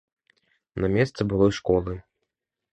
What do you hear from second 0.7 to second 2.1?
На месцы былой школы.